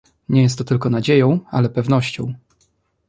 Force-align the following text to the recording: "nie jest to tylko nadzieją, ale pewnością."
"nie 0.29 0.41
jest 0.41 0.57
to 0.57 0.63
tylko 0.63 0.89
nadzieją, 0.89 1.39
ale 1.51 1.69
pewnością." 1.69 2.33